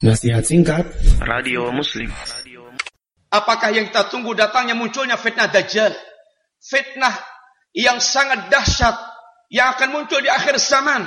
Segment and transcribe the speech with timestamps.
[0.00, 0.88] Nasihat singkat
[1.20, 2.08] Radio Muslim.
[3.28, 5.92] Apakah yang kita tunggu datangnya munculnya fitnah Dajjal?
[6.56, 7.12] Fitnah
[7.76, 8.96] yang sangat dahsyat
[9.52, 11.04] yang akan muncul di akhir zaman.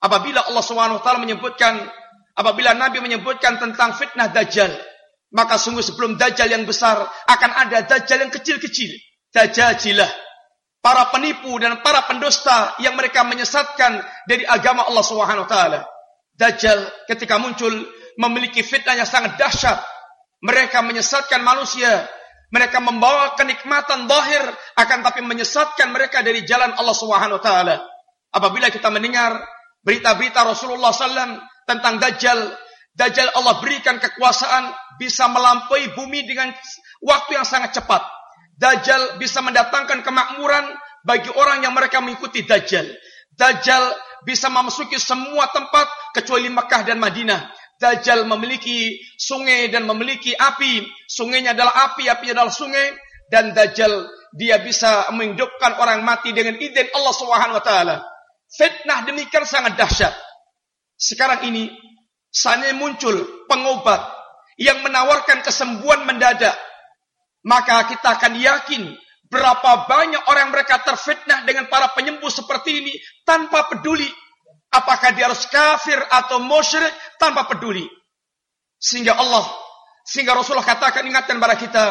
[0.00, 1.84] Apabila Allah SWT menyebutkan,
[2.32, 4.80] apabila Nabi menyebutkan tentang fitnah Dajjal,
[5.36, 8.96] maka sungguh sebelum Dajjal yang besar akan ada Dajjal yang kecil-kecil.
[9.28, 10.08] Dajjal jilah.
[10.80, 15.56] Para penipu dan para pendusta yang mereka menyesatkan dari agama Allah SWT.
[16.32, 16.78] Dajjal
[17.12, 19.78] ketika muncul memiliki fitnah yang sangat dahsyat.
[20.42, 22.08] Mereka menyesatkan manusia.
[22.52, 24.44] Mereka membawa kenikmatan zahir
[24.76, 27.40] akan tapi menyesatkan mereka dari jalan Allah Subhanahu.
[28.32, 29.40] Apabila kita mendengar
[29.80, 32.52] berita-berita Rasulullah SAW tentang Dajjal,
[32.92, 34.68] Dajjal Allah berikan kekuasaan
[35.00, 36.52] bisa melampaui bumi dengan
[37.00, 38.04] waktu yang sangat cepat.
[38.60, 40.76] Dajjal bisa mendatangkan kemakmuran
[41.08, 42.84] bagi orang yang mereka mengikuti Dajjal.
[43.32, 43.96] Dajjal
[44.28, 47.48] bisa memasuki semua tempat kecuali Mekah dan Madinah.
[47.82, 50.86] Dajjal memiliki sungai dan memiliki api.
[51.10, 52.94] Sungainya adalah api, apinya adalah sungai.
[53.26, 54.06] Dan Dajjal
[54.38, 57.96] dia bisa menghidupkan orang mati dengan izin Allah Subhanahu wa taala.
[58.54, 60.14] Fitnah demikian sangat dahsyat.
[60.94, 61.74] Sekarang ini
[62.30, 63.18] saatnya muncul
[63.50, 63.98] pengobat
[64.62, 66.54] yang menawarkan kesembuhan mendadak.
[67.42, 68.82] Maka kita akan yakin
[69.26, 72.94] berapa banyak orang mereka terfitnah dengan para penyembuh seperti ini
[73.26, 74.06] tanpa peduli
[74.72, 76.88] Apakah dia harus kafir atau musyrik
[77.22, 77.86] tanpa peduli.
[78.82, 79.46] Sehingga Allah,
[80.02, 81.84] sehingga Rasulullah katakan ingatkan kepada kita,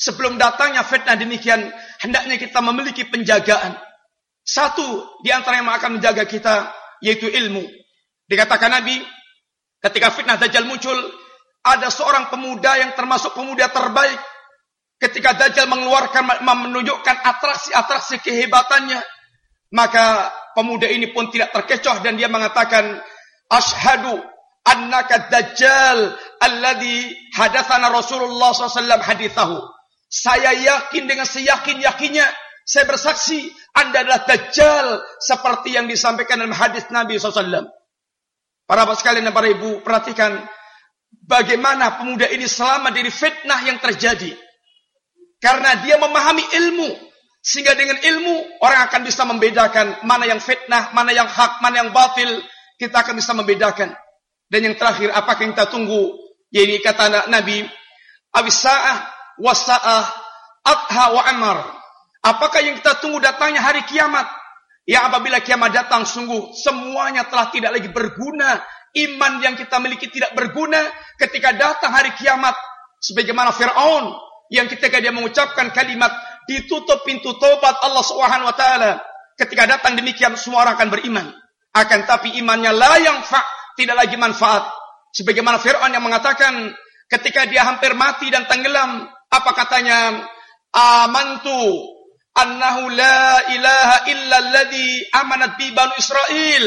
[0.00, 1.68] sebelum datangnya fitnah demikian,
[2.00, 3.76] hendaknya kita memiliki penjagaan.
[4.40, 6.72] Satu di antara yang akan menjaga kita,
[7.04, 7.64] yaitu ilmu.
[8.24, 9.04] Dikatakan Nabi,
[9.84, 10.96] ketika fitnah Dajjal muncul,
[11.64, 14.16] ada seorang pemuda yang termasuk pemuda terbaik.
[14.96, 19.00] Ketika Dajjal mengeluarkan, menunjukkan atraksi-atraksi kehebatannya,
[19.76, 23.00] maka pemuda ini pun tidak terkecoh dan dia mengatakan
[23.52, 24.33] ashadu
[24.64, 29.60] annaka dajjal alladhi hadatsana Rasulullah SAW hadithahu.
[30.08, 32.26] Saya yakin dengan seyakin-yakinnya
[32.64, 37.68] saya bersaksi Anda adalah dajjal seperti yang disampaikan dalam hadis Nabi SAW.
[38.64, 40.40] Para bapak sekalian dan para ibu perhatikan
[41.28, 44.32] bagaimana pemuda ini selama dari fitnah yang terjadi.
[45.36, 46.88] Karena dia memahami ilmu,
[47.44, 51.90] sehingga dengan ilmu orang akan bisa membedakan mana yang fitnah, mana yang hak, mana yang
[51.92, 52.40] batil.
[52.80, 53.92] Kita akan bisa membedakan.
[54.54, 56.14] Dan yang terakhir apakah yang kita tunggu?
[56.54, 57.66] Yaitu kata Nabi,
[58.30, 58.98] Awisa'ah
[59.42, 60.04] wasa'ah
[60.62, 61.58] adha wa amar.
[62.22, 64.30] Apakah yang kita tunggu datangnya hari kiamat?
[64.86, 68.62] Ya apabila kiamat datang sungguh semuanya telah tidak lagi berguna.
[68.94, 70.78] Iman yang kita miliki tidak berguna
[71.18, 72.54] ketika datang hari kiamat.
[73.02, 74.14] Sebagaimana Fir'aun
[74.54, 76.14] yang ketika dia mengucapkan kalimat
[76.46, 79.02] ditutup pintu tobat Allah Subhanahu wa taala.
[79.34, 81.26] Ketika datang demikian semua orang akan beriman.
[81.74, 83.42] Akan tapi imannya la yang fa
[83.78, 84.66] tidak lagi manfaat.
[85.14, 86.74] Sebagaimana Fir'aun yang mengatakan
[87.06, 90.26] ketika dia hampir mati dan tenggelam, apa katanya?
[90.74, 91.94] Amantu
[92.34, 96.64] annahu la ilaha illa alladhi amanat bi banu Israel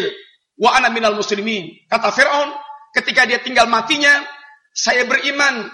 [0.55, 1.67] wa ana minal muslimin.
[1.91, 2.55] Kata Fir'aun
[2.95, 4.23] ketika dia tinggal matinya,
[4.71, 5.67] saya beriman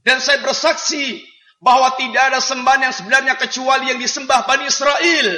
[0.00, 1.20] dan saya bersaksi
[1.64, 5.28] bahwa tidak ada sembahan yang sebenarnya kecuali yang disembah Bani Israel.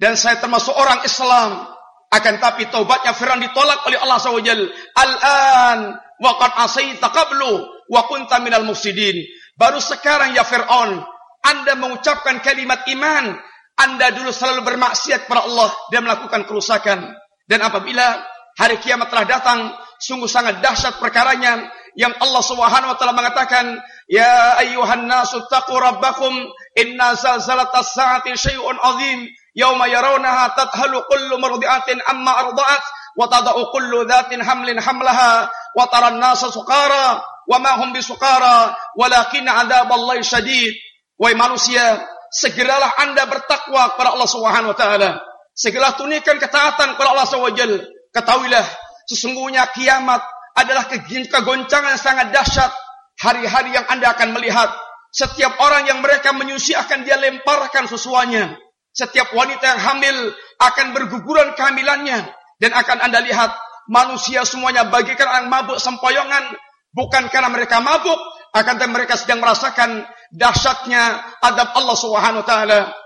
[0.00, 1.68] Dan saya termasuk orang Islam.
[2.10, 4.52] Akan tapi taubatnya Fir'aun ditolak oleh Allah SWT.
[4.98, 5.78] Al-an
[6.18, 7.52] wa qad asaita qablu
[7.86, 9.14] wa kunta minal mufsidin.
[9.54, 10.98] Baru sekarang ya Fir'aun,
[11.46, 13.38] Anda mengucapkan kalimat iman.
[13.78, 17.14] Anda dulu selalu bermaksiat kepada Allah dan melakukan kerusakan.
[17.46, 18.20] Dan apabila
[18.58, 19.58] hari kiamat telah datang,
[20.02, 23.78] sungguh sangat dahsyat perkaranya yang Allah Subhanahu wa taala mengatakan,
[24.10, 26.32] "Ya ayyuhan nasu taqu rabbakum
[26.76, 32.82] inna zalzalatas saati syai'un 'adzim yauma yarawnaha tadhalu kullu murdi'atin amma arda'at
[33.18, 39.46] wa tada'u kullu dhatin hamlin hamlaha wa tara an-nasa sukara wa ma hum bisukara walakin
[39.46, 40.74] 'adzaballahi syadid."
[41.20, 42.00] Wahai manusia,
[42.32, 45.10] segeralah Anda bertakwa kepada Allah Subhanahu wa taala.
[45.52, 47.78] Segeralah tunaikan ketaatan kepada Allah Subhanahu wa taala.
[48.10, 48.66] Ketahuilah
[49.04, 50.24] sesungguhnya kiamat
[50.56, 52.72] adalah kegoncangan yang sangat dahsyat.
[53.20, 54.72] Hari-hari yang Anda akan melihat.
[55.12, 58.56] Setiap orang yang mereka menyusi akan dia lemparkan sesuanya.
[59.00, 60.16] Setiap wanita yang hamil
[60.60, 62.28] akan berguguran kehamilannya.
[62.60, 63.56] Dan akan Anda lihat
[63.88, 66.52] manusia semuanya bagikan orang mabuk sempoyongan.
[66.92, 68.20] Bukan karena mereka mabuk.
[68.52, 70.04] Akan mereka sedang merasakan
[70.34, 72.99] dahsyatnya adab Allah Subhanahu wa taala